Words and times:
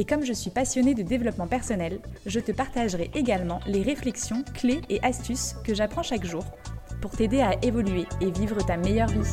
Et 0.00 0.04
comme 0.04 0.24
je 0.24 0.32
suis 0.32 0.50
passionnée 0.50 0.94
de 0.94 1.02
développement 1.02 1.48
personnel, 1.48 1.98
je 2.24 2.38
te 2.38 2.52
partagerai 2.52 3.10
également 3.14 3.58
les 3.66 3.82
réflexions, 3.82 4.44
clés 4.54 4.80
et 4.88 5.02
astuces 5.02 5.56
que 5.64 5.74
j'apprends 5.74 6.04
chaque 6.04 6.24
jour 6.24 6.44
pour 7.02 7.10
t'aider 7.10 7.40
à 7.40 7.56
évoluer 7.64 8.06
et 8.20 8.30
vivre 8.30 8.64
ta 8.64 8.76
meilleure 8.76 9.08
vie. 9.08 9.28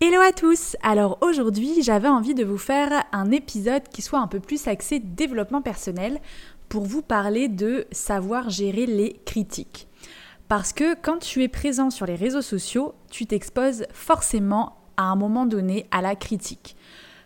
Hello 0.00 0.20
à 0.20 0.32
tous 0.32 0.76
Alors 0.82 1.18
aujourd'hui 1.20 1.84
j'avais 1.84 2.08
envie 2.08 2.34
de 2.34 2.44
vous 2.44 2.58
faire 2.58 3.04
un 3.12 3.30
épisode 3.30 3.84
qui 3.92 4.02
soit 4.02 4.18
un 4.18 4.26
peu 4.26 4.40
plus 4.40 4.66
axé 4.66 4.98
développement 4.98 5.62
personnel 5.62 6.20
pour 6.68 6.84
vous 6.84 7.02
parler 7.02 7.46
de 7.46 7.86
savoir 7.92 8.50
gérer 8.50 8.86
les 8.86 9.20
critiques. 9.24 9.86
Parce 10.52 10.74
que 10.74 10.94
quand 11.00 11.16
tu 11.16 11.42
es 11.42 11.48
présent 11.48 11.88
sur 11.88 12.04
les 12.04 12.14
réseaux 12.14 12.42
sociaux, 12.42 12.92
tu 13.08 13.24
t'exposes 13.24 13.86
forcément 13.94 14.76
à 14.98 15.04
un 15.04 15.16
moment 15.16 15.46
donné 15.46 15.86
à 15.90 16.02
la 16.02 16.14
critique. 16.14 16.76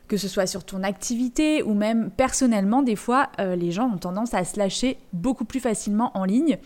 Que 0.07 0.17
ce 0.17 0.29
soit 0.29 0.47
sur 0.47 0.63
ton 0.63 0.85
activité 0.85 1.65
ou 1.65 1.75
même 1.75 2.13
personnellement, 2.13 2.83
des 2.83 2.95
fois, 2.95 3.31
euh, 3.41 3.57
les 3.57 3.73
gens 3.73 3.91
ont 3.93 3.99
tendance 3.99 4.33
à 4.33 4.45
se 4.45 4.57
lâcher 4.57 4.99
beaucoup 5.13 5.45
plus 5.45 5.59
facilement 5.59 6.17
en 6.17 6.25
ligne 6.25 6.59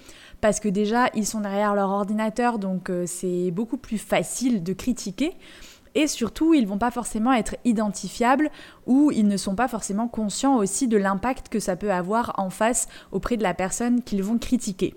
parce 0.42 0.60
que 0.60 0.68
déjà, 0.68 1.08
ils 1.14 1.24
sont 1.24 1.40
derrière 1.40 1.74
leur 1.74 1.88
ordinateur, 1.88 2.58
donc 2.58 2.90
euh, 2.90 3.04
c'est 3.06 3.50
beaucoup 3.52 3.78
plus 3.78 3.96
facile 3.96 4.62
de 4.62 4.74
critiquer. 4.74 5.38
Et 5.94 6.06
surtout, 6.06 6.52
ils 6.52 6.66
vont 6.66 6.76
pas 6.76 6.90
forcément 6.90 7.32
être 7.32 7.56
identifiables 7.64 8.50
ou 8.84 9.10
ils 9.12 9.26
ne 9.26 9.38
sont 9.38 9.54
pas 9.54 9.66
forcément 9.66 10.08
conscients 10.08 10.58
aussi 10.58 10.88
de 10.88 10.98
l'impact 10.98 11.48
que 11.48 11.58
ça 11.58 11.76
peut 11.76 11.90
avoir 11.90 12.34
en 12.36 12.50
face 12.50 12.86
auprès 13.12 13.38
de 13.38 13.42
la 13.42 13.54
personne 13.54 14.02
qu'ils 14.02 14.22
vont 14.22 14.36
critiquer. 14.36 14.94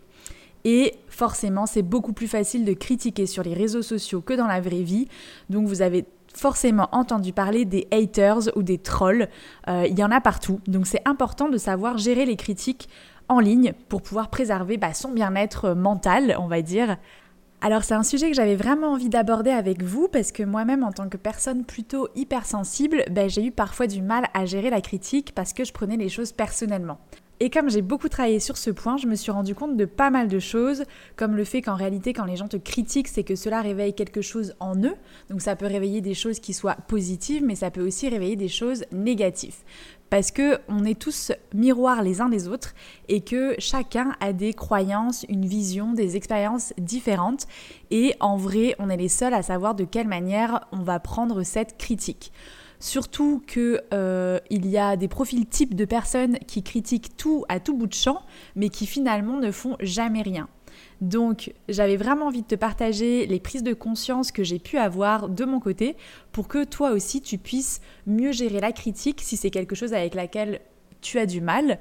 Et 0.66 0.95
forcément, 1.08 1.66
c'est 1.66 1.81
beaucoup 1.81 2.14
plus 2.14 2.28
facile 2.28 2.66
de 2.66 2.73
critiquer 2.73 3.25
sur 3.25 3.44
les 3.44 3.53
réseaux 3.53 3.81
sociaux 3.81 4.22
que 4.22 4.33
dans 4.33 4.47
la 4.47 4.61
vraie 4.61 4.83
vie. 4.83 5.08
Donc 5.50 5.67
vous 5.67 5.81
avez 5.81 6.06
forcément 6.33 6.89
entendu 6.92 7.33
parler 7.33 7.66
des 7.66 7.88
haters 7.92 8.56
ou 8.56 8.64
des 8.64 8.78
trolls. 8.78 9.28
Euh, 9.67 9.86
il 9.88 9.97
y 9.97 10.03
en 10.03 10.11
a 10.11 10.22
partout. 10.22 10.59
Donc 10.67 10.88
c'est 10.88 11.02
important 11.06 11.50
de 11.50 11.58
savoir 11.58 11.97
gérer 11.97 12.25
les 12.25 12.36
critiques 12.36 12.89
en 13.30 13.39
ligne 13.39 13.73
pour 13.89 14.02
pouvoir 14.02 14.30
préserver 14.30 14.78
bah, 14.78 14.94
son 14.94 15.11
bien-être 15.11 15.73
mental, 15.73 16.36
on 16.39 16.47
va 16.47 16.61
dire. 16.61 16.97
Alors 17.61 17.84
c'est 17.84 17.94
un 17.94 18.03
sujet 18.03 18.30
que 18.30 18.36
j'avais 18.36 18.58
vraiment 18.58 18.91
envie 18.91 19.08
d'aborder 19.08 19.52
avec 19.52 19.84
vous 19.84 20.09
parce 20.09 20.34
que 20.34 20.44
moi-même 20.44 20.84
en 20.84 20.91
tant 20.91 21.08
que 21.08 21.16
personne 21.16 21.64
plutôt 21.64 22.09
hypersensible, 22.14 23.06
bah, 23.09 23.30
j'ai 23.30 23.45
eu 23.45 23.52
parfois 23.52 23.88
du 23.88 24.02
mal 24.02 24.25
à 24.34 24.45
gérer 24.45 24.69
la 24.69 24.81
critique 24.81 25.34
parce 25.34 25.53
que 25.53 25.64
je 25.64 25.72
prenais 25.72 25.95
les 25.95 26.09
choses 26.09 26.34
personnellement. 26.34 26.97
Et 27.39 27.49
comme 27.49 27.69
j'ai 27.69 27.81
beaucoup 27.81 28.09
travaillé 28.09 28.39
sur 28.39 28.57
ce 28.57 28.69
point, 28.69 28.97
je 28.97 29.07
me 29.07 29.15
suis 29.15 29.31
rendu 29.31 29.55
compte 29.55 29.75
de 29.75 29.85
pas 29.85 30.09
mal 30.09 30.27
de 30.27 30.39
choses, 30.39 30.85
comme 31.15 31.35
le 31.35 31.43
fait 31.43 31.61
qu'en 31.61 31.75
réalité, 31.75 32.13
quand 32.13 32.25
les 32.25 32.35
gens 32.35 32.47
te 32.47 32.57
critiquent, 32.57 33.07
c'est 33.07 33.23
que 33.23 33.35
cela 33.35 33.61
réveille 33.61 33.93
quelque 33.93 34.21
chose 34.21 34.55
en 34.59 34.75
eux. 34.77 34.95
Donc 35.29 35.41
ça 35.41 35.55
peut 35.55 35.66
réveiller 35.66 36.01
des 36.01 36.13
choses 36.13 36.39
qui 36.39 36.53
soient 36.53 36.77
positives, 36.88 37.43
mais 37.43 37.55
ça 37.55 37.72
peut 37.72 37.85
aussi 37.85 38.07
réveiller 38.07 38.35
des 38.35 38.47
choses 38.47 38.85
négatives. 38.91 39.57
Parce 40.09 40.29
que 40.29 40.59
on 40.67 40.85
est 40.85 40.99
tous 40.99 41.31
miroirs 41.55 42.03
les 42.03 42.22
uns 42.22 42.29
des 42.29 42.47
autres 42.47 42.75
et 43.09 43.22
que 43.22 43.55
chacun 43.57 44.13
a 44.19 44.31
des 44.31 44.53
croyances, 44.53 45.25
une 45.27 45.47
vision, 45.47 45.93
des 45.93 46.16
expériences 46.16 46.72
différentes. 46.77 47.47
Et 47.89 48.13
en 48.19 48.38
vrai, 48.38 48.75
on 48.77 48.89
est 48.89 48.97
les 48.97 49.09
seuls 49.09 49.33
à 49.33 49.41
savoir 49.41 49.73
de 49.73 49.85
quelle 49.85 50.07
manière 50.07 50.67
on 50.72 50.83
va 50.83 50.99
prendre 50.99 51.41
cette 51.41 51.77
critique. 51.79 52.31
Surtout 52.83 53.41
qu'il 53.47 53.81
euh, 53.94 54.39
y 54.49 54.77
a 54.77 54.97
des 54.97 55.07
profils 55.07 55.45
types 55.45 55.73
de 55.73 55.85
personnes 55.85 56.38
qui 56.47 56.63
critiquent 56.63 57.16
tout 57.16 57.45
à 57.47 57.61
tout 57.61 57.77
bout 57.77 57.88
de 57.88 57.94
champ, 57.94 58.23
mais 58.57 58.67
qui 58.67 58.88
finalement 58.88 59.38
ne 59.38 59.51
font 59.51 59.77
jamais 59.79 60.21
rien. 60.21 60.49
Donc 60.99 61.53
j'avais 61.69 61.95
vraiment 61.95 62.27
envie 62.27 62.41
de 62.41 62.47
te 62.47 62.55
partager 62.55 63.25
les 63.25 63.39
prises 63.39 63.63
de 63.63 63.73
conscience 63.73 64.33
que 64.33 64.43
j'ai 64.43 64.59
pu 64.59 64.77
avoir 64.77 65.29
de 65.29 65.45
mon 65.45 65.61
côté 65.61 65.95
pour 66.33 66.49
que 66.49 66.66
toi 66.66 66.91
aussi 66.91 67.22
tu 67.22 67.38
puisses 67.38 67.79
mieux 68.05 68.33
gérer 68.33 68.59
la 68.59 68.73
critique 68.73 69.22
si 69.22 69.38
c'est 69.38 69.49
quelque 69.49 69.75
chose 69.75 69.93
avec 69.93 70.13
laquelle 70.13 70.59
tu 70.99 71.19
as 71.19 71.25
du 71.25 71.39
mal. 71.39 71.79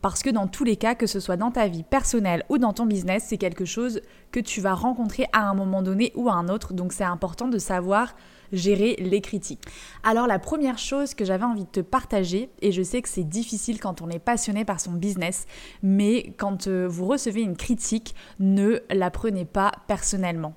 Parce 0.00 0.22
que 0.22 0.30
dans 0.30 0.46
tous 0.46 0.64
les 0.64 0.76
cas, 0.76 0.94
que 0.94 1.06
ce 1.06 1.18
soit 1.18 1.36
dans 1.36 1.50
ta 1.50 1.66
vie 1.66 1.82
personnelle 1.82 2.44
ou 2.48 2.58
dans 2.58 2.72
ton 2.72 2.86
business, 2.86 3.24
c'est 3.26 3.38
quelque 3.38 3.64
chose 3.64 4.00
que 4.30 4.40
tu 4.40 4.60
vas 4.60 4.74
rencontrer 4.74 5.26
à 5.32 5.48
un 5.48 5.54
moment 5.54 5.82
donné 5.82 6.12
ou 6.14 6.28
à 6.28 6.34
un 6.34 6.48
autre. 6.48 6.72
Donc 6.72 6.92
c'est 6.92 7.04
important 7.04 7.48
de 7.48 7.58
savoir 7.58 8.14
gérer 8.52 8.96
les 8.98 9.20
critiques. 9.20 9.62
Alors 10.04 10.26
la 10.26 10.38
première 10.38 10.78
chose 10.78 11.14
que 11.14 11.24
j'avais 11.24 11.44
envie 11.44 11.64
de 11.64 11.70
te 11.70 11.80
partager, 11.80 12.48
et 12.62 12.72
je 12.72 12.82
sais 12.82 13.02
que 13.02 13.08
c'est 13.08 13.28
difficile 13.28 13.80
quand 13.80 14.00
on 14.00 14.08
est 14.08 14.18
passionné 14.18 14.64
par 14.64 14.80
son 14.80 14.92
business, 14.92 15.46
mais 15.82 16.32
quand 16.38 16.66
euh, 16.66 16.86
vous 16.88 17.06
recevez 17.06 17.42
une 17.42 17.56
critique, 17.56 18.14
ne 18.38 18.78
la 18.90 19.10
prenez 19.10 19.44
pas 19.44 19.72
personnellement. 19.86 20.54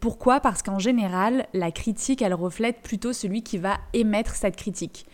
Pourquoi? 0.00 0.40
Parce 0.40 0.62
qu'en 0.62 0.78
général, 0.78 1.46
la 1.52 1.70
critique, 1.72 2.22
elle 2.22 2.34
reflète 2.34 2.80
plutôt 2.82 3.12
celui 3.12 3.42
qui 3.42 3.58
va 3.58 3.78
émettre 3.92 4.34
cette 4.34 4.56
critique. 4.56 5.06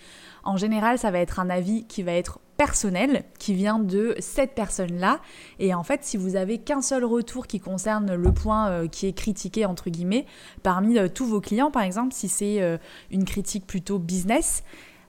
En 0.44 0.56
général, 0.56 0.98
ça 0.98 1.10
va 1.10 1.18
être 1.18 1.40
un 1.40 1.50
avis 1.50 1.84
qui 1.84 2.02
va 2.02 2.12
être 2.12 2.40
personnel 2.56 3.24
qui 3.38 3.54
vient 3.54 3.78
de 3.78 4.14
cette 4.20 4.54
personne-là. 4.54 5.18
Et 5.58 5.74
en 5.74 5.82
fait, 5.82 6.04
si 6.04 6.16
vous 6.16 6.36
avez 6.36 6.58
qu'un 6.58 6.82
seul 6.82 7.04
retour 7.04 7.46
qui 7.46 7.58
concerne 7.60 8.14
le 8.14 8.32
point 8.32 8.68
euh, 8.68 8.88
qui 8.88 9.06
est 9.06 9.12
critiqué, 9.12 9.66
entre 9.66 9.90
guillemets, 9.90 10.26
parmi 10.62 10.98
euh, 10.98 11.08
tous 11.08 11.26
vos 11.26 11.40
clients, 11.40 11.70
par 11.70 11.82
exemple, 11.82 12.12
si 12.12 12.28
c'est 12.28 12.62
euh, 12.62 12.78
une 13.10 13.24
critique 13.24 13.66
plutôt 13.66 13.98
business, 13.98 14.62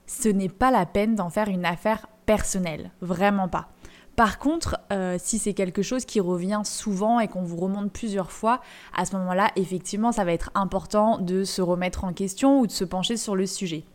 ce 0.08 0.30
n'est 0.30 0.50
pas 0.50 0.72
la 0.72 0.86
peine 0.86 1.16
d'en 1.16 1.30
faire 1.30 1.48
une 1.48 1.66
affaire 1.66 2.08
personnelle. 2.26 2.92
Vraiment 3.02 3.48
pas. 3.48 3.70
Par 4.16 4.38
contre, 4.38 4.78
si 5.18 5.40
c'est 5.40 5.56
quelque 5.56 5.82
chose 5.82 6.06
qui 6.06 6.20
revient 6.20 6.62
souvent 6.66 7.20
et 7.20 7.28
qu'on 7.28 7.42
vous 7.42 7.58
remonte 7.58 7.92
plusieurs 7.92 8.32
fois, 8.32 8.62
à 8.96 9.06
ce 9.06 9.16
moment-là, 9.16 9.50
effectivement, 9.56 10.12
ça 10.12 10.24
va 10.24 10.34
être 10.34 10.52
important 10.54 11.18
de 11.18 11.44
se 11.44 11.64
remettre 11.64 12.04
en 12.04 12.14
question 12.14 12.60
ou 12.60 12.68
de 12.68 12.72
se 12.72 12.84
pencher 12.84 13.18
sur 13.18 13.36
le 13.36 13.48
sujet. 13.48 13.86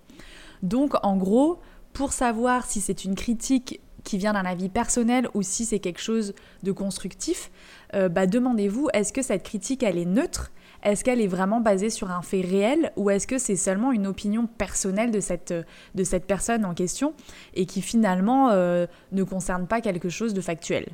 Donc, 0.62 0.94
en 1.02 1.16
gros, 1.16 1.58
pour 1.92 2.12
savoir 2.12 2.66
si 2.66 2.80
c'est 2.80 3.04
une 3.04 3.14
critique 3.14 3.80
qui 4.04 4.18
vient 4.18 4.32
d'un 4.32 4.44
avis 4.44 4.68
personnel 4.68 5.28
ou 5.34 5.42
si 5.42 5.64
c'est 5.64 5.80
quelque 5.80 6.00
chose 6.00 6.34
de 6.62 6.72
constructif, 6.72 7.50
euh, 7.94 8.08
bah, 8.08 8.26
demandez-vous 8.26 8.88
est-ce 8.92 9.12
que 9.12 9.22
cette 9.22 9.42
critique 9.42 9.82
elle 9.82 9.98
est 9.98 10.04
neutre? 10.04 10.50
Est-ce 10.82 11.02
qu'elle 11.02 11.20
est 11.20 11.26
vraiment 11.26 11.60
basée 11.60 11.90
sur 11.90 12.10
un 12.10 12.22
fait 12.22 12.40
réel? 12.40 12.92
Ou 12.96 13.10
est-ce 13.10 13.26
que 13.26 13.38
c'est 13.38 13.56
seulement 13.56 13.90
une 13.90 14.06
opinion 14.06 14.46
personnelle 14.46 15.10
de 15.10 15.20
cette, 15.20 15.52
de 15.94 16.04
cette 16.04 16.24
personne 16.24 16.64
en 16.64 16.72
question 16.72 17.14
et 17.54 17.66
qui 17.66 17.82
finalement 17.82 18.50
euh, 18.50 18.86
ne 19.12 19.24
concerne 19.24 19.66
pas 19.66 19.80
quelque 19.80 20.08
chose 20.08 20.34
de 20.34 20.40
factuel? 20.40 20.86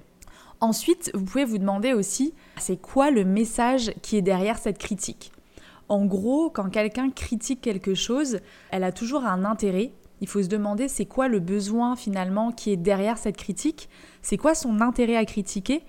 Ensuite, 0.61 1.11
vous 1.13 1.25
pouvez 1.25 1.45
vous 1.45 1.59
demander 1.59 1.93
aussi 1.93 2.33
c'est 2.59 2.81
quoi 2.81 3.11
le 3.11 3.25
message 3.25 3.93
qui 4.01 4.17
est 4.17 4.23
derrière 4.23 4.59
cette 4.59 4.79
critique? 4.79 5.34
En 5.89 6.05
gros, 6.07 6.51
quand 6.51 6.71
quelqu'un 6.71 7.11
critique 7.11 7.61
quelque 7.61 7.95
chose, 7.95 8.39
elle 8.71 8.85
a 8.85 8.93
toujours 8.93 9.25
un 9.25 9.45
intérêt 9.45 9.93
il 10.21 10.29
faut 10.29 10.43
se 10.43 10.49
demander 10.49 10.89
c'est 10.89 11.05
quoi 11.05 11.29
le 11.29 11.39
besoin 11.39 11.97
finalement 11.97 12.51
qui 12.51 12.71
est 12.71 12.77
derrière 12.79 13.19
cette 13.19 13.37
critique, 13.37 13.89
c'est 14.23 14.39
quoi 14.39 14.55
son 14.55 14.81
intérêt 14.81 15.17
à 15.17 15.25
critiquer? 15.25 15.83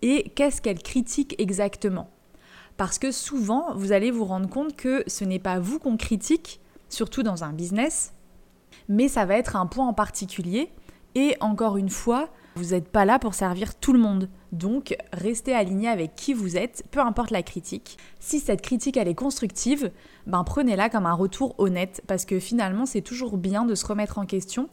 Et 0.00 0.30
qu'est-ce 0.30 0.62
qu'elle 0.62 0.82
critique 0.82 1.34
exactement? 1.38 2.08
Parce 2.76 2.98
que 2.98 3.10
souvent, 3.10 3.74
vous 3.74 3.92
allez 3.92 4.10
vous 4.10 4.24
rendre 4.24 4.48
compte 4.48 4.76
que 4.76 5.04
ce 5.06 5.24
n'est 5.24 5.38
pas 5.38 5.58
vous 5.58 5.78
qu'on 5.78 5.96
critique, 5.96 6.60
surtout 6.88 7.22
dans 7.22 7.44
un 7.44 7.52
business, 7.52 8.14
mais 8.88 9.08
ça 9.08 9.26
va 9.26 9.36
être 9.36 9.56
un 9.56 9.66
point 9.66 9.86
en 9.86 9.92
particulier. 9.92 10.70
Et 11.14 11.36
encore 11.40 11.76
une 11.76 11.90
fois, 11.90 12.30
vous 12.54 12.72
n'êtes 12.72 12.88
pas 12.88 13.04
là 13.04 13.18
pour 13.18 13.34
servir 13.34 13.74
tout 13.74 13.92
le 13.92 13.98
monde. 13.98 14.28
Donc, 14.52 14.96
restez 15.12 15.54
aligné 15.54 15.88
avec 15.88 16.14
qui 16.14 16.34
vous 16.34 16.56
êtes, 16.56 16.84
peu 16.90 17.00
importe 17.00 17.30
la 17.30 17.42
critique. 17.42 17.96
Si 18.20 18.40
cette 18.40 18.60
critique 18.60 18.96
elle 18.96 19.08
est 19.08 19.14
constructive, 19.14 19.90
ben 20.26 20.44
prenez-la 20.44 20.90
comme 20.90 21.06
un 21.06 21.14
retour 21.14 21.54
honnête 21.58 22.02
parce 22.06 22.24
que 22.24 22.38
finalement, 22.38 22.86
c'est 22.86 23.00
toujours 23.00 23.38
bien 23.38 23.64
de 23.64 23.74
se 23.74 23.86
remettre 23.86 24.18
en 24.18 24.26
question 24.26 24.68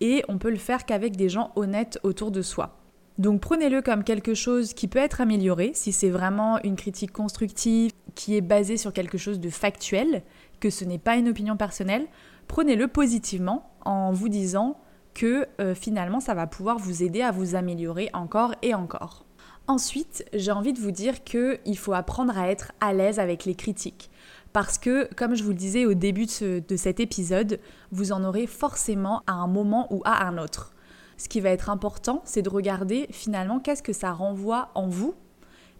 et 0.00 0.24
on 0.28 0.38
peut 0.38 0.50
le 0.50 0.56
faire 0.56 0.86
qu'avec 0.86 1.16
des 1.16 1.28
gens 1.28 1.52
honnêtes 1.56 1.98
autour 2.02 2.30
de 2.30 2.42
soi. 2.42 2.78
Donc 3.18 3.40
prenez-le 3.40 3.80
comme 3.80 4.02
quelque 4.02 4.34
chose 4.34 4.74
qui 4.74 4.88
peut 4.88 4.98
être 4.98 5.20
amélioré 5.20 5.70
si 5.74 5.92
c'est 5.92 6.10
vraiment 6.10 6.60
une 6.64 6.74
critique 6.74 7.12
constructive 7.12 7.92
qui 8.16 8.36
est 8.36 8.40
basée 8.40 8.76
sur 8.76 8.92
quelque 8.92 9.18
chose 9.18 9.38
de 9.38 9.50
factuel, 9.50 10.22
que 10.58 10.70
ce 10.70 10.84
n'est 10.84 10.98
pas 10.98 11.16
une 11.16 11.28
opinion 11.28 11.56
personnelle. 11.56 12.06
Prenez-le 12.48 12.88
positivement 12.88 13.70
en 13.84 14.12
vous 14.12 14.28
disant 14.28 14.76
que 15.14 15.46
euh, 15.60 15.74
finalement 15.74 16.20
ça 16.20 16.34
va 16.34 16.46
pouvoir 16.46 16.78
vous 16.78 17.02
aider 17.02 17.22
à 17.22 17.30
vous 17.30 17.54
améliorer 17.54 18.10
encore 18.12 18.54
et 18.62 18.74
encore. 18.74 19.24
Ensuite, 19.66 20.26
j'ai 20.34 20.52
envie 20.52 20.74
de 20.74 20.80
vous 20.80 20.90
dire 20.90 21.24
qu'il 21.24 21.78
faut 21.78 21.94
apprendre 21.94 22.36
à 22.36 22.50
être 22.50 22.72
à 22.80 22.92
l'aise 22.92 23.18
avec 23.18 23.46
les 23.46 23.54
critiques. 23.54 24.10
Parce 24.52 24.76
que, 24.76 25.08
comme 25.14 25.34
je 25.34 25.42
vous 25.42 25.50
le 25.50 25.56
disais 25.56 25.86
au 25.86 25.94
début 25.94 26.26
de, 26.26 26.62
de 26.66 26.76
cet 26.76 27.00
épisode, 27.00 27.58
vous 27.90 28.12
en 28.12 28.22
aurez 28.24 28.46
forcément 28.46 29.22
à 29.26 29.32
un 29.32 29.46
moment 29.46 29.86
ou 29.90 30.02
à 30.04 30.26
un 30.26 30.36
autre. 30.36 30.74
Ce 31.16 31.28
qui 31.28 31.40
va 31.40 31.50
être 31.50 31.70
important, 31.70 32.20
c'est 32.24 32.42
de 32.42 32.50
regarder 32.50 33.06
finalement 33.10 33.58
qu'est-ce 33.58 33.82
que 33.82 33.92
ça 33.92 34.12
renvoie 34.12 34.70
en 34.74 34.86
vous 34.86 35.14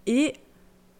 et 0.06 0.34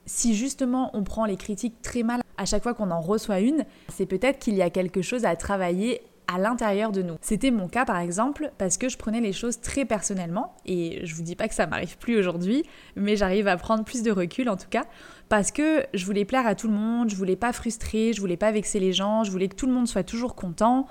si 0.07 0.35
justement 0.35 0.91
on 0.93 1.03
prend 1.03 1.25
les 1.25 1.37
critiques 1.37 1.81
très 1.83 2.03
mal 2.03 2.23
à 2.37 2.45
chaque 2.45 2.63
fois 2.63 2.75
qu'on 2.75 2.91
en 2.91 3.01
reçoit 3.01 3.41
une, 3.41 3.65
c'est 3.89 4.07
peut-être 4.07 4.39
qu'il 4.39 4.55
y 4.55 4.63
a 4.63 4.71
quelque 4.71 5.03
chose 5.03 5.25
à 5.25 5.37
travailler 5.37 6.03
à 6.27 6.39
l'intérieur 6.39 6.93
de 6.93 7.03
nous. 7.03 7.17
C'était 7.21 7.51
mon 7.51 7.69
cas 7.69 7.85
par 7.85 7.99
exemple 7.99 8.51
parce 8.59 8.79
que 8.79 8.89
je 8.89 8.97
prenais 8.97 9.21
les 9.21 9.33
choses 9.33 9.61
très 9.61 9.85
personnellement 9.85 10.55
et 10.65 11.05
je 11.05 11.15
vous 11.15 11.23
dis 11.23 11.37
pas 11.37 11.49
que 11.49 11.55
ça 11.55 11.67
m'arrive 11.67 11.99
plus 11.99 12.19
aujourd'hui, 12.19 12.65
mais 12.97 13.17
j'arrive 13.17 13.49
à 13.49 13.57
prendre 13.57 13.85
plus 13.85 14.03
de 14.03 14.11
recul 14.11 14.49
en 14.49 14.57
tout 14.57 14.69
cas 14.69 14.85
parce 15.29 15.51
que 15.51 15.85
je 15.95 16.05
voulais 16.07 16.25
plaire 16.25 16.47
à 16.47 16.55
tout 16.55 16.69
le 16.69 16.75
monde, 16.75 17.11
je 17.11 17.17
voulais 17.17 17.37
pas 17.37 17.53
frustrer, 17.53 18.13
je 18.13 18.21
voulais 18.21 18.37
pas 18.37 18.53
vexer 18.53 18.81
les 18.81 18.93
gens, 18.93 19.25
je 19.25 19.31
voulais 19.31 19.49
que 19.49 19.57
tout 19.57 19.67
le 19.67 19.73
monde 19.73 19.89
soit 19.89 20.05
toujours 20.05 20.35
content 20.35 20.87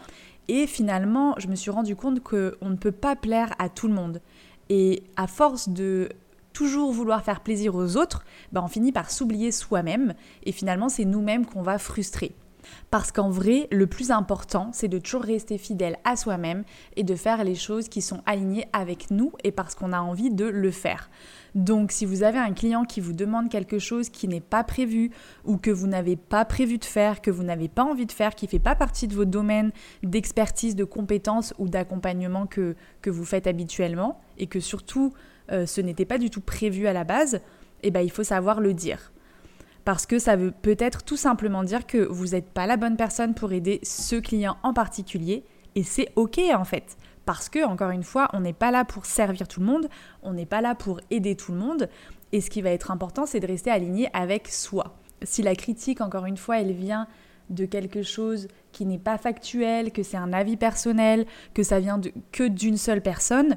et 0.48 0.68
finalement, 0.68 1.36
je 1.38 1.48
me 1.48 1.56
suis 1.56 1.72
rendu 1.72 1.96
compte 1.96 2.22
qu'on 2.22 2.70
ne 2.70 2.76
peut 2.76 2.92
pas 2.92 3.16
plaire 3.16 3.54
à 3.60 3.70
tout 3.70 3.88
le 3.88 3.94
monde. 3.94 4.22
Et 4.70 5.04
à 5.16 5.28
force 5.28 5.70
de 5.70 6.10
toujours 6.52 6.92
vouloir 6.92 7.24
faire 7.24 7.42
plaisir 7.42 7.76
aux 7.76 7.98
autres, 7.98 8.24
ben 8.52 8.62
on 8.64 8.68
finit 8.68 8.92
par 8.92 9.10
s'oublier 9.10 9.52
soi-même 9.52 10.14
et 10.44 10.52
finalement 10.52 10.90
c'est 10.90 11.06
nous-mêmes 11.06 11.46
qu'on 11.46 11.62
va 11.62 11.78
frustrer. 11.78 12.36
Parce 12.92 13.12
qu'en 13.12 13.30
vrai, 13.30 13.68
le 13.72 13.88
plus 13.88 14.12
important, 14.12 14.70
c'est 14.74 14.88
de 14.88 15.00
toujours 15.00 15.24
rester 15.24 15.58
fidèle 15.58 15.98
à 16.04 16.16
soi-même 16.16 16.64
et 16.96 17.04
de 17.04 17.16
faire 17.16 17.44
les 17.44 17.56
choses 17.56 17.90
qui 17.90 18.02
sont 18.02 18.22
alignées 18.26 18.68
avec 18.74 19.12
nous 19.12 19.32
et 19.44 19.52
parce 19.52 19.76
qu'on 19.76 19.94
a 19.94 20.00
envie 20.00 20.32
de 20.32 20.46
le 20.46 20.72
faire. 20.72 21.10
Donc 21.56 21.92
si 21.92 22.06
vous 22.06 22.24
avez 22.24 22.40
un 22.40 22.54
client 22.54 22.84
qui 22.84 23.00
vous 23.00 23.14
demande 23.14 23.50
quelque 23.50 23.78
chose 23.78 24.10
qui 24.10 24.28
n'est 24.28 24.42
pas 24.42 24.64
prévu 24.64 25.12
ou 25.46 25.58
que 25.58 25.70
vous 25.70 25.88
n'avez 25.88 26.16
pas 26.16 26.46
prévu 26.46 26.78
de 26.78 26.86
faire, 26.86 27.22
que 27.22 27.32
vous 27.32 27.44
n'avez 27.44 27.68
pas 27.68 27.84
envie 27.84 28.08
de 28.08 28.12
faire, 28.12 28.36
qui 28.36 28.46
ne 28.46 28.50
fait 28.50 28.60
pas 28.60 28.76
partie 28.76 29.08
de 29.08 29.14
vos 29.14 29.26
domaines 29.26 29.72
d'expertise, 30.02 30.76
de 30.76 30.84
compétences 30.84 31.54
ou 31.60 31.70
d'accompagnement 31.70 32.48
que, 32.48 32.76
que 33.02 33.10
vous 33.10 33.26
faites 33.26 33.48
habituellement 33.48 34.20
et 34.38 34.48
que 34.48 34.60
surtout 34.60 35.14
euh, 35.52 35.66
ce 35.66 35.82
n'était 35.82 36.06
pas 36.06 36.18
du 36.18 36.30
tout 36.30 36.42
prévu 36.42 36.88
à 36.88 36.94
la 36.94 37.04
base, 37.04 37.42
eh 37.84 37.92
ben, 37.92 38.02
il 38.02 38.12
faut 38.12 38.24
savoir 38.24 38.60
le 38.60 38.74
dire. 38.74 39.13
Parce 39.86 40.06
que 40.06 40.20
ça 40.20 40.36
veut 40.36 40.52
peut-être 40.52 41.04
tout 41.04 41.18
simplement 41.18 41.64
dire 41.64 41.86
que 41.86 41.98
vous 41.98 42.28
n'êtes 42.28 42.50
pas 42.50 42.68
la 42.68 42.78
bonne 42.78 42.96
personne 42.96 43.34
pour 43.34 43.52
aider 43.52 43.80
ce 43.84 44.16
client 44.16 44.58
en 44.64 44.74
particulier 44.74 45.44
et 45.76 45.84
c'est 45.84 46.10
ok 46.16 46.40
en 46.56 46.64
fait. 46.64 46.98
Parce 47.26 47.48
que, 47.50 47.66
encore 47.66 47.92
une 47.92 48.04
fois, 48.04 48.30
on 48.34 48.42
n'est 48.42 48.54
pas 48.54 48.72
là 48.72 48.84
pour 48.84 49.06
servir 49.06 49.48
tout 49.48 49.62
le 49.62 49.66
monde, 49.66 49.88
on 50.24 50.34
n'est 50.34 50.46
pas 50.46 50.62
là 50.62 50.76
pour 50.76 51.00
aider 51.10 51.36
tout 51.36 51.54
le 51.54 51.58
monde. 51.58 51.90
Et 52.34 52.42
ce 52.42 52.50
qui 52.50 52.62
va 52.62 52.72
être 52.72 52.92
important, 52.92 53.26
c'est 53.26 53.40
de 53.40 53.48
rester 53.48 53.72
aligné 53.72 54.10
avec 54.14 54.50
soi. 54.50 54.98
Si 55.22 55.42
la 55.42 55.56
critique, 55.56 56.02
encore 56.02 56.26
une 56.26 56.38
fois, 56.38 56.60
elle 56.60 56.74
vient 56.74 57.08
de 57.50 57.66
quelque 57.66 58.04
chose 58.04 58.48
qui 58.72 58.86
n'est 58.86 59.00
pas 59.00 59.18
factuel, 59.18 59.92
que 59.92 60.04
c'est 60.04 60.18
un 60.18 60.34
avis 60.34 60.58
personnel, 60.58 61.26
que 61.54 61.64
ça 61.64 61.80
vient 61.80 61.98
de, 61.98 62.12
que 62.32 62.48
d'une 62.48 62.78
seule 62.78 63.02
personne, 63.02 63.56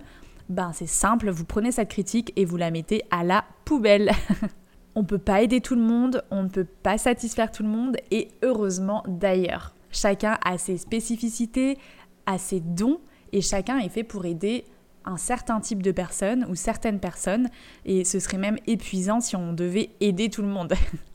ben 0.49 0.73
c'est 0.73 0.87
simple, 0.87 1.31
vous 1.31 1.44
prenez 1.44 1.73
cette 1.73 1.88
critique 1.88 2.32
et 2.37 2.44
vous 2.44 2.56
la 2.56 2.70
mettez 2.70 3.02
à 3.11 3.25
la 3.25 3.44
poubelle. 3.64 4.12
on 4.97 5.03
ne 5.03 5.07
peut 5.07 5.19
pas 5.19 5.43
aider 5.43 5.61
tout 5.61 5.75
le 5.75 5.83
monde, 5.83 6.25
on 6.31 6.43
ne 6.43 6.49
peut 6.49 6.65
pas 6.65 6.97
satisfaire 6.97 7.53
tout 7.53 7.63
le 7.63 7.69
monde 7.69 7.99
et 8.11 8.29
heureusement 8.43 9.05
d'ailleurs. 9.07 9.75
Chacun 9.93 10.39
a 10.43 10.57
ses 10.57 10.79
spécificités, 10.79 11.79
a 12.25 12.39
ses 12.39 12.61
dons 12.61 12.99
et 13.33 13.43
chacun 13.43 13.79
est 13.79 13.91
fait 13.91 14.05
pour 14.05 14.25
aider 14.25 14.65
un 15.05 15.19
certain 15.19 15.61
type 15.61 15.83
de 15.83 15.93
personnes 15.93 16.47
ou 16.49 16.55
certaines 16.55 16.99
personnes 16.99 17.51
et 17.85 18.05
ce 18.05 18.19
serait 18.19 18.39
même 18.39 18.59
épuisant 18.67 19.21
si 19.21 19.37
on 19.37 19.53
devait 19.53 19.91
aider 20.01 20.31
tout 20.31 20.43
le 20.43 20.49
monde. 20.49 20.73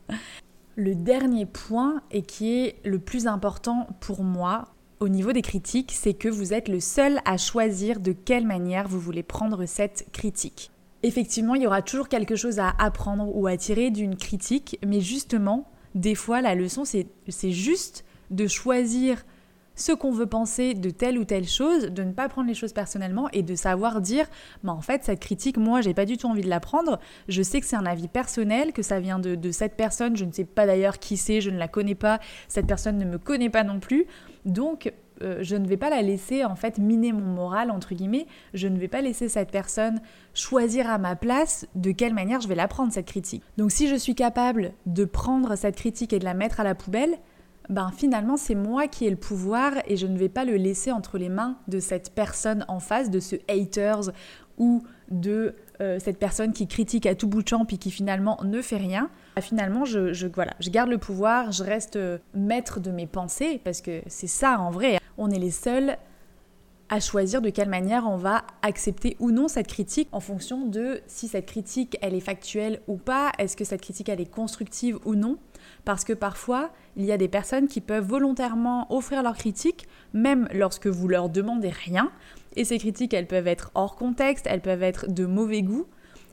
le 0.76 0.94
dernier 0.94 1.44
point 1.44 2.02
et 2.12 2.22
qui 2.22 2.54
est 2.54 2.76
le 2.84 3.00
plus 3.00 3.26
important 3.26 3.88
pour 3.98 4.22
moi 4.22 4.68
au 5.00 5.08
niveau 5.08 5.32
des 5.32 5.42
critiques, 5.42 5.90
c'est 5.92 6.14
que 6.14 6.28
vous 6.28 6.52
êtes 6.54 6.68
le 6.68 6.78
seul 6.78 7.18
à 7.24 7.36
choisir 7.36 7.98
de 7.98 8.12
quelle 8.12 8.46
manière 8.46 8.86
vous 8.86 9.00
voulez 9.00 9.24
prendre 9.24 9.66
cette 9.66 10.06
critique. 10.12 10.71
Effectivement, 11.02 11.54
il 11.54 11.62
y 11.62 11.66
aura 11.66 11.82
toujours 11.82 12.08
quelque 12.08 12.36
chose 12.36 12.58
à 12.58 12.74
apprendre 12.78 13.34
ou 13.34 13.46
à 13.46 13.56
tirer 13.56 13.90
d'une 13.90 14.16
critique, 14.16 14.78
mais 14.86 15.00
justement, 15.00 15.68
des 15.94 16.14
fois, 16.14 16.40
la 16.40 16.54
leçon, 16.54 16.84
c'est 16.84 17.50
juste 17.50 18.04
de 18.30 18.46
choisir 18.46 19.24
ce 19.74 19.92
qu'on 19.92 20.12
veut 20.12 20.26
penser 20.26 20.74
de 20.74 20.90
telle 20.90 21.18
ou 21.18 21.24
telle 21.24 21.48
chose, 21.48 21.84
de 21.84 22.02
ne 22.02 22.12
pas 22.12 22.28
prendre 22.28 22.48
les 22.48 22.54
choses 22.54 22.72
personnellement 22.72 23.28
et 23.32 23.42
de 23.42 23.54
savoir 23.54 24.00
dire, 24.00 24.26
mais 24.62 24.70
en 24.70 24.80
fait, 24.80 25.04
cette 25.04 25.20
critique, 25.20 25.56
moi, 25.56 25.80
j'ai 25.80 25.94
pas 25.94 26.04
du 26.04 26.16
tout 26.16 26.26
envie 26.26 26.42
de 26.42 26.48
la 26.48 26.60
prendre. 26.60 27.00
Je 27.28 27.42
sais 27.42 27.60
que 27.60 27.66
c'est 27.66 27.76
un 27.76 27.86
avis 27.86 28.08
personnel, 28.08 28.72
que 28.72 28.82
ça 28.82 29.00
vient 29.00 29.18
de, 29.18 29.50
cette 29.50 29.76
personne. 29.76 30.16
Je 30.16 30.24
ne 30.24 30.32
sais 30.32 30.44
pas 30.44 30.66
d'ailleurs 30.66 30.98
qui 30.98 31.16
c'est, 31.16 31.40
je 31.40 31.50
ne 31.50 31.58
la 31.58 31.68
connais 31.68 31.94
pas. 31.94 32.20
Cette 32.48 32.66
personne 32.66 32.98
ne 32.98 33.04
me 33.04 33.18
connaît 33.18 33.50
pas 33.50 33.64
non 33.64 33.80
plus. 33.80 34.06
Donc, 34.44 34.92
euh, 35.22 35.38
je 35.40 35.56
ne 35.56 35.66
vais 35.66 35.76
pas 35.76 35.90
la 35.90 36.02
laisser 36.02 36.44
en 36.44 36.56
fait 36.56 36.78
miner 36.78 37.12
mon 37.12 37.20
moral 37.20 37.70
entre 37.70 37.94
guillemets. 37.94 38.26
Je 38.54 38.68
ne 38.68 38.78
vais 38.78 38.88
pas 38.88 39.00
laisser 39.00 39.28
cette 39.28 39.50
personne 39.50 40.00
choisir 40.34 40.90
à 40.90 40.98
ma 40.98 41.16
place 41.16 41.66
de 41.74 41.92
quelle 41.92 42.14
manière 42.14 42.40
je 42.40 42.48
vais 42.48 42.54
la 42.54 42.68
prendre 42.68 42.92
cette 42.92 43.06
critique. 43.06 43.42
Donc, 43.56 43.70
si 43.70 43.88
je 43.88 43.94
suis 43.94 44.14
capable 44.14 44.72
de 44.86 45.04
prendre 45.04 45.56
cette 45.56 45.76
critique 45.76 46.12
et 46.12 46.18
de 46.18 46.24
la 46.24 46.34
mettre 46.34 46.60
à 46.60 46.64
la 46.64 46.74
poubelle, 46.74 47.18
ben 47.68 47.92
finalement 47.96 48.36
c'est 48.36 48.56
moi 48.56 48.88
qui 48.88 49.06
ai 49.06 49.10
le 49.10 49.16
pouvoir 49.16 49.72
et 49.86 49.96
je 49.96 50.06
ne 50.06 50.18
vais 50.18 50.28
pas 50.28 50.44
le 50.44 50.56
laisser 50.56 50.90
entre 50.90 51.16
les 51.16 51.28
mains 51.28 51.56
de 51.68 51.78
cette 51.78 52.10
personne 52.10 52.64
en 52.66 52.80
face, 52.80 53.08
de 53.08 53.20
ce 53.20 53.36
haters 53.48 54.10
ou 54.58 54.82
de 55.10 55.54
euh, 55.80 55.98
cette 55.98 56.18
personne 56.18 56.52
qui 56.52 56.66
critique 56.68 57.06
à 57.06 57.14
tout 57.14 57.26
bout 57.26 57.42
de 57.42 57.48
champ 57.48 57.64
puis 57.64 57.78
qui 57.78 57.90
finalement 57.90 58.38
ne 58.44 58.60
fait 58.62 58.76
rien. 58.76 59.10
Ben, 59.36 59.42
finalement, 59.42 59.84
je, 59.84 60.26
voilà, 60.26 60.52
je 60.60 60.70
garde 60.70 60.90
le 60.90 60.98
pouvoir, 60.98 61.52
je 61.52 61.64
reste 61.64 61.96
euh, 61.96 62.18
maître 62.34 62.80
de 62.80 62.90
mes 62.90 63.06
pensées 63.06 63.60
parce 63.64 63.80
que 63.80 64.02
c'est 64.06 64.26
ça 64.26 64.58
en 64.60 64.70
vrai. 64.70 64.98
On 65.18 65.30
est 65.30 65.38
les 65.38 65.50
seuls 65.50 65.96
à 66.92 67.00
choisir 67.00 67.40
de 67.40 67.48
quelle 67.48 67.70
manière 67.70 68.06
on 68.06 68.18
va 68.18 68.44
accepter 68.60 69.16
ou 69.18 69.30
non 69.30 69.48
cette 69.48 69.66
critique 69.66 70.08
en 70.12 70.20
fonction 70.20 70.66
de 70.66 71.00
si 71.06 71.26
cette 71.26 71.46
critique 71.46 71.96
elle 72.02 72.12
est 72.12 72.20
factuelle 72.20 72.82
ou 72.86 72.98
pas, 72.98 73.32
est-ce 73.38 73.56
que 73.56 73.64
cette 73.64 73.80
critique 73.80 74.10
elle 74.10 74.20
est 74.20 74.30
constructive 74.30 74.98
ou 75.06 75.14
non. 75.14 75.38
Parce 75.86 76.04
que 76.04 76.12
parfois, 76.12 76.70
il 76.96 77.06
y 77.06 77.12
a 77.12 77.16
des 77.16 77.28
personnes 77.28 77.66
qui 77.66 77.80
peuvent 77.80 78.06
volontairement 78.06 78.92
offrir 78.92 79.22
leurs 79.22 79.38
critiques, 79.38 79.86
même 80.12 80.48
lorsque 80.52 80.86
vous 80.86 81.08
leur 81.08 81.30
demandez 81.30 81.70
rien. 81.70 82.12
Et 82.56 82.64
ces 82.66 82.76
critiques, 82.78 83.14
elles 83.14 83.26
peuvent 83.26 83.46
être 83.46 83.70
hors 83.74 83.96
contexte, 83.96 84.46
elles 84.46 84.60
peuvent 84.60 84.82
être 84.82 85.10
de 85.10 85.24
mauvais 85.24 85.62
goût. 85.62 85.86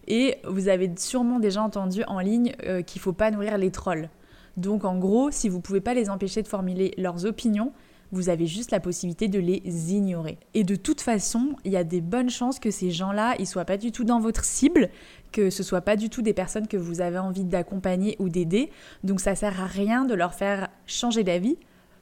Et 0.09 0.39
vous 0.45 0.67
avez 0.67 0.91
sûrement 0.97 1.39
déjà 1.39 1.63
entendu 1.63 2.03
en 2.07 2.19
ligne 2.19 2.53
euh, 2.65 2.81
qu'il 2.81 2.99
faut 2.99 3.13
pas 3.13 3.31
nourrir 3.31 3.57
les 3.57 3.71
trolls. 3.71 4.09
Donc 4.57 4.83
en 4.83 4.97
gros, 4.97 5.31
si 5.31 5.47
vous 5.47 5.61
pouvez 5.61 5.79
pas 5.79 5.93
les 5.93 6.09
empêcher 6.09 6.41
de 6.41 6.49
formuler 6.49 6.93
leurs 6.97 7.25
opinions, 7.25 7.71
vous 8.11 8.29
avez 8.29 8.47
juste 8.47 8.71
la 8.71 8.79
possibilité 8.79 9.27
de 9.27 9.39
les 9.39 9.93
ignorer. 9.93 10.39
Et 10.53 10.63
de 10.63 10.75
toute 10.75 11.01
façon, 11.01 11.55
il 11.63 11.71
y 11.71 11.77
a 11.77 11.83
des 11.83 12.01
bonnes 12.01 12.29
chances 12.29 12.59
que 12.59 12.71
ces 12.71 12.91
gens-là, 12.91 13.35
ils 13.39 13.47
soient 13.47 13.65
pas 13.65 13.77
du 13.77 13.91
tout 13.91 14.03
dans 14.03 14.19
votre 14.19 14.43
cible, 14.43 14.89
que 15.31 15.49
ce 15.49 15.63
soit 15.63 15.81
pas 15.81 15.95
du 15.95 16.09
tout 16.09 16.21
des 16.21 16.33
personnes 16.33 16.67
que 16.67 16.77
vous 16.77 17.01
avez 17.01 17.19
envie 17.19 17.43
d'accompagner 17.43 18.15
ou 18.19 18.29
d'aider. 18.29 18.71
Donc 19.03 19.19
ça 19.19 19.35
sert 19.35 19.61
à 19.61 19.65
rien 19.65 20.05
de 20.05 20.15
leur 20.15 20.33
faire 20.33 20.69
changer 20.87 21.23
d'avis. 21.23 21.57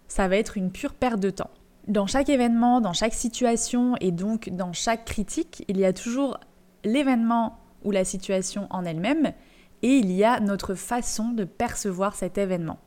Ça 0.08 0.28
va 0.28 0.38
être 0.38 0.58
une 0.58 0.72
pure 0.72 0.94
perte 0.94 1.20
de 1.20 1.30
temps. 1.30 1.52
Dans 1.88 2.08
chaque 2.08 2.30
événement, 2.30 2.82
dans 2.82 2.94
chaque 2.94 3.14
situation 3.14 3.96
et 4.02 4.12
donc 4.12 4.50
dans 4.50 4.74
chaque 4.74 5.06
critique, 5.06 5.64
il 5.68 5.78
y 5.78 5.86
a 5.86 5.94
toujours 5.94 6.40
l'événement 6.84 7.60
ou 7.84 7.92
la 7.92 8.06
situation 8.06 8.68
en 8.70 8.84
elle-même 8.86 9.34
et 9.82 9.98
il 9.98 10.12
y 10.12 10.24
a 10.24 10.40
notre 10.40 10.74
façon 10.76 11.30
de 11.30 11.44
percevoir 11.44 12.16
cet 12.16 12.38
événement. 12.38 12.80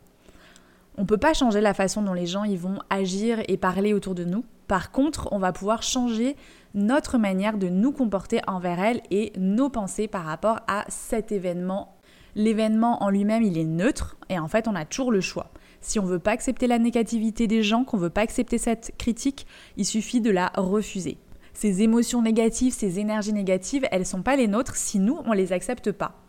On 1.00 1.04
ne 1.04 1.08
peut 1.08 1.16
pas 1.16 1.32
changer 1.32 1.62
la 1.62 1.72
façon 1.72 2.02
dont 2.02 2.12
les 2.12 2.26
gens 2.26 2.44
y 2.44 2.58
vont 2.58 2.78
agir 2.90 3.38
et 3.48 3.56
parler 3.56 3.94
autour 3.94 4.14
de 4.14 4.24
nous. 4.24 4.44
Par 4.68 4.92
contre, 4.92 5.28
on 5.32 5.38
va 5.38 5.50
pouvoir 5.50 5.82
changer 5.82 6.36
notre 6.74 7.16
manière 7.16 7.56
de 7.56 7.70
nous 7.70 7.90
comporter 7.90 8.42
envers 8.46 8.78
elles 8.78 9.00
et 9.10 9.32
nos 9.38 9.70
pensées 9.70 10.08
par 10.08 10.26
rapport 10.26 10.60
à 10.68 10.84
cet 10.88 11.32
événement. 11.32 11.96
L'événement 12.34 13.02
en 13.02 13.08
lui-même, 13.08 13.42
il 13.42 13.56
est 13.56 13.64
neutre 13.64 14.18
et 14.28 14.38
en 14.38 14.46
fait, 14.46 14.68
on 14.68 14.74
a 14.74 14.84
toujours 14.84 15.10
le 15.10 15.22
choix. 15.22 15.50
Si 15.80 15.98
on 15.98 16.02
ne 16.02 16.10
veut 16.10 16.18
pas 16.18 16.32
accepter 16.32 16.66
la 16.66 16.78
négativité 16.78 17.46
des 17.46 17.62
gens, 17.62 17.84
qu'on 17.84 17.96
ne 17.96 18.02
veut 18.02 18.10
pas 18.10 18.20
accepter 18.20 18.58
cette 18.58 18.92
critique, 18.98 19.46
il 19.78 19.86
suffit 19.86 20.20
de 20.20 20.30
la 20.30 20.52
refuser. 20.54 21.16
Ces 21.54 21.80
émotions 21.80 22.20
négatives, 22.20 22.74
ces 22.74 22.98
énergies 22.98 23.32
négatives, 23.32 23.88
elles 23.90 24.00
ne 24.00 24.04
sont 24.04 24.22
pas 24.22 24.36
les 24.36 24.48
nôtres 24.48 24.76
si 24.76 24.98
nous, 24.98 25.18
on 25.24 25.30
ne 25.30 25.36
les 25.36 25.54
accepte 25.54 25.92
pas. 25.92 26.19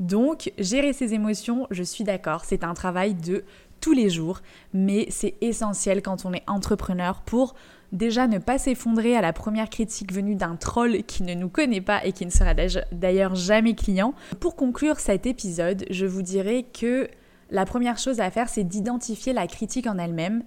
Donc, 0.00 0.52
gérer 0.58 0.92
ces 0.92 1.14
émotions, 1.14 1.66
je 1.70 1.82
suis 1.82 2.04
d'accord, 2.04 2.44
c'est 2.44 2.64
un 2.64 2.74
travail 2.74 3.14
de 3.14 3.44
tous 3.80 3.92
les 3.92 4.10
jours, 4.10 4.40
mais 4.72 5.06
c'est 5.10 5.34
essentiel 5.40 6.02
quand 6.02 6.24
on 6.24 6.32
est 6.32 6.42
entrepreneur 6.46 7.20
pour 7.22 7.54
déjà 7.92 8.26
ne 8.26 8.38
pas 8.38 8.58
s'effondrer 8.58 9.16
à 9.16 9.20
la 9.20 9.32
première 9.32 9.70
critique 9.70 10.12
venue 10.12 10.34
d'un 10.34 10.56
troll 10.56 11.04
qui 11.04 11.22
ne 11.22 11.34
nous 11.34 11.48
connaît 11.48 11.80
pas 11.80 12.04
et 12.04 12.12
qui 12.12 12.26
ne 12.26 12.30
sera 12.30 12.54
d'ailleurs 12.92 13.34
jamais 13.34 13.74
client. 13.74 14.14
Pour 14.40 14.56
conclure 14.56 14.98
cet 14.98 15.26
épisode, 15.26 15.84
je 15.90 16.06
vous 16.06 16.22
dirais 16.22 16.64
que 16.64 17.08
la 17.50 17.66
première 17.66 17.98
chose 17.98 18.20
à 18.20 18.30
faire, 18.30 18.48
c'est 18.48 18.64
d'identifier 18.64 19.32
la 19.32 19.46
critique 19.46 19.86
en 19.86 19.98
elle-même 19.98 20.42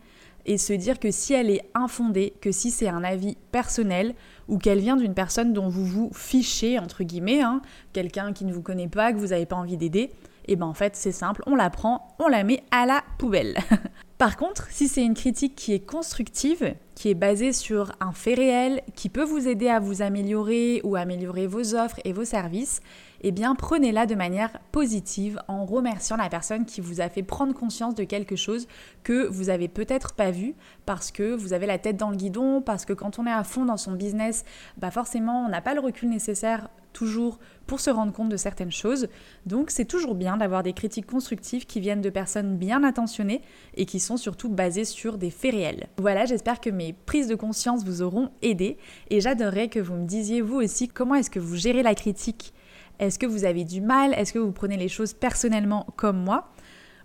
et 0.48 0.58
se 0.58 0.74
dire 0.74 1.00
que 1.00 1.12
si 1.12 1.34
elle 1.34 1.50
est 1.50 1.70
infondée, 1.76 2.34
que 2.42 2.52
si 2.52 2.72
c'est 2.72 2.88
un 2.88 3.04
avis 3.04 3.38
personnel 3.52 4.16
ou 4.48 4.58
qu'elle 4.58 4.80
vient 4.80 4.96
d'une 4.96 5.14
personne 5.14 5.54
dont 5.54 5.68
vous 5.68 5.86
vous 5.86 6.10
fichez, 6.14 6.80
entre 6.80 7.04
guillemets, 7.04 7.42
hein, 7.42 7.62
quelqu'un 7.94 8.34
qui 8.34 8.46
ne 8.46 8.54
vous 8.54 8.62
connaît 8.62 8.88
pas, 8.88 9.12
que 9.12 9.18
vous 9.18 9.28
n'avez 9.28 9.46
pas 9.46 9.58
envie 9.58 9.78
d'aider, 9.78 10.10
et 10.48 10.56
ben 10.56 10.66
en 10.66 10.74
fait 10.74 10.96
c'est 10.96 11.12
simple, 11.12 11.44
on 11.46 11.56
la 11.56 11.70
prend, 11.70 12.16
on 12.20 12.28
la 12.28 12.44
met 12.44 12.64
à 12.72 12.86
la 12.86 13.04
poubelle. 13.20 13.58
Par 14.18 14.38
contre, 14.38 14.68
si 14.72 14.88
c'est 14.88 15.04
une 15.04 15.14
critique 15.14 15.56
qui 15.56 15.74
est 15.74 15.86
constructive, 15.86 16.74
qui 16.98 17.10
est 17.10 17.14
basée 17.14 17.54
sur 17.54 17.92
un 18.00 18.12
fait 18.12 18.34
réel, 18.34 18.82
qui 18.96 19.10
peut 19.10 19.24
vous 19.24 19.48
aider 19.48 19.70
à 19.70 19.80
vous 19.80 20.02
améliorer 20.02 20.82
ou 20.84 20.96
améliorer 20.96 21.46
vos 21.46 21.76
offres 21.76 22.00
et 22.06 22.12
vos 22.12 22.26
services, 22.26 22.82
eh 23.22 23.32
bien 23.32 23.54
prenez-la 23.54 24.08
de 24.08 24.16
manière 24.16 24.60
positive 24.72 25.40
en 25.48 25.64
remerciant 25.64 26.18
la 26.18 26.28
personne 26.28 26.66
qui 26.66 26.82
vous 26.82 27.00
a 27.00 27.08
fait 27.08 27.22
prendre 27.22 27.54
conscience 27.54 27.94
de 27.94 28.04
quelque 28.04 28.36
chose 28.36 28.68
que 29.04 29.28
vous 29.28 29.50
avez 29.50 29.68
peut-être 29.68 30.14
pas 30.14 30.32
vu 30.32 30.56
parce 30.88 31.12
que 31.12 31.36
vous 31.36 31.54
avez 31.54 31.68
la 31.68 31.78
tête 31.78 31.98
dans 31.98 32.10
le 32.10 32.18
guidon, 32.18 32.64
parce 32.64 32.84
que 32.84 32.94
quand 32.94 33.20
on 33.20 33.28
est 33.28 33.32
à 33.32 33.44
fond 33.44 33.66
dans 33.66 33.78
son 33.78 33.92
business, 33.92 34.44
bah 34.78 34.90
forcément 34.90 35.46
on 35.46 35.50
n'a 35.50 35.62
pas 35.62 35.76
le 35.76 35.82
recul 35.82 36.10
nécessaire 36.10 36.68
toujours 36.94 37.38
pour 37.68 37.80
se 37.80 37.92
rendre 37.92 38.12
compte 38.12 38.30
de 38.30 38.38
certaines 38.38 38.72
choses. 38.72 39.08
Donc 39.46 39.70
c'est 39.70 39.86
toujours 39.86 40.16
bien 40.16 40.38
d'avoir 40.38 40.64
des 40.64 40.74
critiques 40.74 41.06
constructives 41.06 41.68
qui 41.68 41.80
viennent 41.80 42.02
de 42.02 42.10
personnes 42.10 42.58
bien 42.58 42.84
intentionnées 42.84 43.42
et 43.76 43.86
qui 43.86 44.00
sont 44.00 44.18
surtout 44.18 44.50
basées 44.50 44.86
sur 44.86 45.20
des 45.20 45.30
faits 45.30 45.54
réels. 45.54 45.88
Voilà, 45.98 46.26
j'espère 46.26 46.60
que 46.60 46.72
mes 46.72 46.87
prises 46.94 47.28
de 47.28 47.36
conscience 47.36 47.84
vous 47.84 48.02
auront 48.02 48.30
aidé. 48.42 48.78
Et 49.10 49.22
j'adorerais 49.22 49.70
que 49.70 49.80
vous 49.80 49.96
me 49.96 50.06
disiez 50.06 50.42
vous 50.42 50.56
aussi 50.56 50.88
comment 50.88 51.16
est-ce 51.16 51.30
que 51.30 51.40
vous 51.40 51.56
gérez 51.56 51.84
la 51.84 51.96
critique? 51.96 52.54
Est-ce 53.00 53.20
que 53.20 53.26
vous 53.26 53.46
avez 53.46 53.64
du 53.64 53.82
mal? 53.82 54.14
Est-ce 54.14 54.34
que 54.34 54.40
vous 54.40 54.52
prenez 54.52 54.78
les 54.78 54.88
choses 54.88 55.14
personnellement 55.14 55.86
comme 55.96 56.18
moi? 56.18 56.50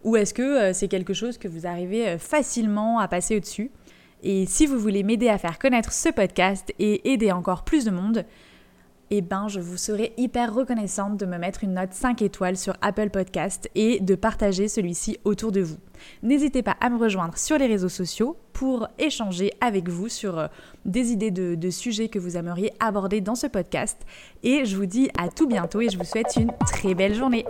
Ou 0.05 0.17
est-ce 0.17 0.35
que 0.35 0.43
euh, 0.43 0.73
c'est 0.73 0.89
quelque 0.89 1.15
chose 1.15 1.39
que 1.39 1.49
vous 1.49 1.67
arrivez 1.67 2.09
euh, 2.09 2.19
facilement 2.19 2.99
à 2.99 3.09
passer 3.09 3.37
au-dessus? 3.37 3.71
Et 4.23 4.47
si 4.47 4.67
vous 4.67 4.79
voulez 4.79 5.03
m'aider 5.03 5.29
à 5.29 5.39
faire 5.39 5.59
connaître 5.59 5.93
ce 5.93 6.09
podcast 6.09 6.73
et 6.79 7.13
aider 7.13 7.33
encore 7.33 7.65
plus 7.65 7.85
de 7.85 7.91
monde, 7.91 8.25
eh 9.15 9.21
ben, 9.21 9.47
je 9.47 9.61
vous 9.61 9.77
serais 9.77 10.15
hyper 10.17 10.55
reconnaissante 10.55 11.19
de 11.19 11.27
me 11.27 11.37
mettre 11.37 11.65
une 11.65 11.75
note 11.75 11.93
5 11.93 12.23
étoiles 12.23 12.57
sur 12.57 12.73
Apple 12.81 13.11
Podcast 13.11 13.69
et 13.75 14.01
de 14.01 14.15
partager 14.15 14.69
celui-ci 14.69 15.19
autour 15.25 15.53
de 15.53 15.61
vous. 15.61 15.77
N'hésitez 16.23 16.63
pas 16.63 16.79
à 16.81 16.89
me 16.89 16.97
rejoindre 16.97 17.37
sur 17.37 17.59
les 17.59 17.67
réseaux 17.67 17.91
sociaux 17.91 18.39
pour 18.55 18.89
échanger 18.99 19.53
avec 19.61 19.91
vous 19.91 20.09
sur 20.09 20.39
euh, 20.39 20.47
des 20.87 21.13
idées 21.13 21.31
de 21.31 21.71
sujets 21.71 22.09
que 22.09 22.19
vous 22.19 22.39
aimeriez 22.39 22.73
aborder 22.81 23.21
dans 23.21 23.35
ce 23.35 23.47
podcast. 23.47 24.01
Et 24.43 24.65
je 24.65 24.77
vous 24.77 24.87
dis 24.87 25.11
à 25.19 25.29
tout 25.29 25.47
bientôt 25.47 25.83
et 25.83 25.91
je 25.91 25.99
vous 25.99 26.05
souhaite 26.05 26.35
une 26.37 26.51
très 26.67 26.95
belle 26.95 27.15
journée. 27.15 27.45